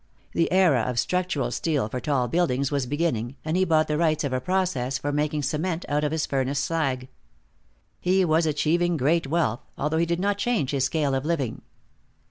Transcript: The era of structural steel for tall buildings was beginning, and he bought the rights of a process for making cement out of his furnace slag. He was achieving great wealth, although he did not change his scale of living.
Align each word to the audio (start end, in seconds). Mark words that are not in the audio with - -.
The 0.33 0.51
era 0.51 0.81
of 0.81 0.97
structural 0.97 1.51
steel 1.51 1.87
for 1.87 1.99
tall 1.99 2.27
buildings 2.27 2.71
was 2.71 2.87
beginning, 2.87 3.35
and 3.45 3.55
he 3.55 3.65
bought 3.65 3.87
the 3.87 3.99
rights 3.99 4.23
of 4.23 4.33
a 4.33 4.41
process 4.41 4.97
for 4.97 5.11
making 5.11 5.43
cement 5.43 5.85
out 5.87 6.03
of 6.03 6.11
his 6.11 6.25
furnace 6.25 6.57
slag. 6.57 7.07
He 7.99 8.25
was 8.25 8.47
achieving 8.47 8.97
great 8.97 9.27
wealth, 9.27 9.61
although 9.77 9.97
he 9.99 10.07
did 10.07 10.19
not 10.19 10.39
change 10.39 10.71
his 10.71 10.85
scale 10.85 11.13
of 11.13 11.23
living. 11.23 11.61